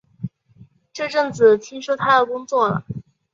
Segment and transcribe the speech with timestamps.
[0.91, 2.83] 这阵子听说他要工作了